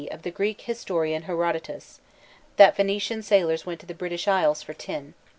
of 0.09 0.23
the 0.23 0.31
Greek 0.31 0.61
historian 0.61 1.21
Herodotus, 1.25 1.99
that 2.55 2.75
Ph[oe]nician 2.75 3.23
sailors 3.23 3.67
went 3.67 3.79
to 3.81 3.85
the 3.85 3.93
British 3.93 4.27
Isles 4.27 4.63
for 4.63 4.73
tin. 4.73 5.13